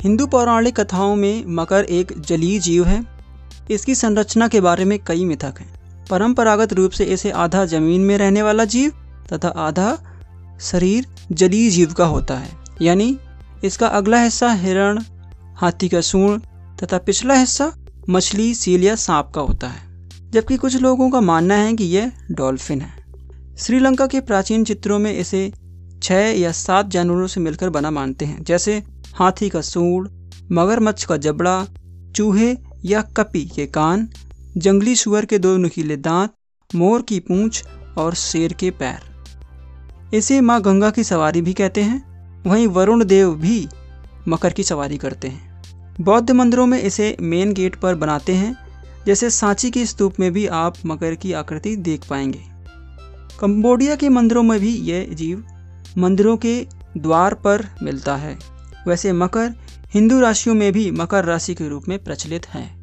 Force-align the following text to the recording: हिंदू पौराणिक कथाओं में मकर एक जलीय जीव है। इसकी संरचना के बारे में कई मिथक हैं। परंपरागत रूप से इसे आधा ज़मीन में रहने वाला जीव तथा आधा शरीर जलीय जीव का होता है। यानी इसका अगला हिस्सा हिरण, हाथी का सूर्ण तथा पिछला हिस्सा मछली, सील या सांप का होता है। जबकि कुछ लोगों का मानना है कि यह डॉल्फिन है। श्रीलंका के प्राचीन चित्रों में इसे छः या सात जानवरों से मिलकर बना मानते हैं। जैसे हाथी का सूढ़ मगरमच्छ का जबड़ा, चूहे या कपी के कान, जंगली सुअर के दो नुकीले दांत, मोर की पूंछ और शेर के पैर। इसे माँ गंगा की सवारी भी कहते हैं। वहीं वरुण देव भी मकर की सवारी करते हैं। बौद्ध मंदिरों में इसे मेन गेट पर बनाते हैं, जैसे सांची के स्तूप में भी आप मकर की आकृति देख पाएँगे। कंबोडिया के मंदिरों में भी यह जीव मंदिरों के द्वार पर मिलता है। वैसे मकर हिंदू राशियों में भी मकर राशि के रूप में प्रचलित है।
हिंदू 0.00 0.26
पौराणिक 0.26 0.80
कथाओं 0.80 1.16
में 1.16 1.44
मकर 1.46 1.84
एक 1.84 2.12
जलीय 2.18 2.58
जीव 2.58 2.84
है। 2.84 3.06
इसकी 3.70 3.94
संरचना 3.94 4.48
के 4.48 4.60
बारे 4.60 4.84
में 4.84 4.98
कई 4.98 5.24
मिथक 5.24 5.54
हैं। 5.60 5.80
परंपरागत 6.10 6.72
रूप 6.72 6.90
से 6.90 7.04
इसे 7.04 7.30
आधा 7.30 7.64
ज़मीन 7.64 8.00
में 8.00 8.18
रहने 8.18 8.42
वाला 8.42 8.64
जीव 8.64 8.92
तथा 9.32 9.48
आधा 9.48 9.98
शरीर 10.60 11.06
जलीय 11.32 11.70
जीव 11.70 11.92
का 11.92 12.04
होता 12.04 12.34
है। 12.34 12.50
यानी 12.82 13.18
इसका 13.64 13.86
अगला 13.86 14.22
हिस्सा 14.22 14.52
हिरण, 14.52 15.02
हाथी 15.56 15.88
का 15.88 16.00
सूर्ण 16.00 16.40
तथा 16.76 16.98
पिछला 16.98 17.34
हिस्सा 17.34 17.72
मछली, 18.10 18.54
सील 18.54 18.84
या 18.84 18.94
सांप 18.94 19.32
का 19.34 19.40
होता 19.40 19.68
है। 19.68 20.08
जबकि 20.30 20.56
कुछ 20.56 20.76
लोगों 20.76 21.10
का 21.10 21.20
मानना 21.20 21.54
है 21.54 21.72
कि 21.72 21.84
यह 21.84 22.12
डॉल्फिन 22.30 22.80
है। 22.80 23.04
श्रीलंका 23.58 24.06
के 24.06 24.20
प्राचीन 24.20 24.64
चित्रों 24.64 24.98
में 24.98 25.18
इसे 25.18 25.52
छः 26.02 26.20
या 26.20 26.52
सात 26.52 26.88
जानवरों 26.88 27.26
से 27.26 27.40
मिलकर 27.40 27.70
बना 27.70 27.90
मानते 27.90 28.24
हैं। 28.24 28.44
जैसे 28.44 28.82
हाथी 29.14 29.48
का 29.48 29.60
सूढ़ 29.60 30.08
मगरमच्छ 30.52 31.04
का 31.04 31.16
जबड़ा, 31.16 31.66
चूहे 32.16 32.56
या 32.84 33.02
कपी 33.02 33.44
के 33.44 33.66
कान, 33.66 34.08
जंगली 34.56 34.96
सुअर 34.96 35.24
के 35.24 35.38
दो 35.38 35.56
नुकीले 35.56 35.96
दांत, 35.96 36.30
मोर 36.74 37.02
की 37.02 37.20
पूंछ 37.20 37.64
और 37.98 38.14
शेर 38.14 38.52
के 38.52 38.70
पैर। 38.70 39.10
इसे 40.14 40.40
माँ 40.40 40.60
गंगा 40.60 40.90
की 40.90 41.04
सवारी 41.04 41.42
भी 41.42 41.52
कहते 41.52 41.82
हैं। 41.82 42.10
वहीं 42.46 42.66
वरुण 42.66 43.04
देव 43.04 43.34
भी 43.34 43.68
मकर 44.28 44.52
की 44.52 44.62
सवारी 44.62 44.96
करते 44.96 45.28
हैं। 45.28 45.62
बौद्ध 46.00 46.30
मंदिरों 46.30 46.66
में 46.66 46.82
इसे 46.82 47.16
मेन 47.20 47.52
गेट 47.52 47.76
पर 47.76 47.94
बनाते 47.94 48.32
हैं, 48.32 48.56
जैसे 49.06 49.30
सांची 49.30 49.70
के 49.70 49.86
स्तूप 49.86 50.20
में 50.20 50.32
भी 50.32 50.46
आप 50.46 50.74
मकर 50.86 51.14
की 51.14 51.32
आकृति 51.32 51.76
देख 51.76 52.08
पाएँगे। 52.10 52.42
कंबोडिया 53.40 53.96
के 53.96 54.08
मंदिरों 54.08 54.42
में 54.42 54.60
भी 54.60 54.76
यह 54.76 55.08
जीव 55.12 55.44
मंदिरों 55.98 56.36
के 56.36 56.66
द्वार 56.98 57.34
पर 57.34 57.66
मिलता 57.82 58.16
है। 58.16 58.59
वैसे 58.86 59.12
मकर 59.12 59.54
हिंदू 59.94 60.20
राशियों 60.20 60.54
में 60.54 60.72
भी 60.72 60.90
मकर 60.90 61.24
राशि 61.24 61.54
के 61.54 61.68
रूप 61.68 61.88
में 61.88 62.04
प्रचलित 62.04 62.46
है। 62.46 62.79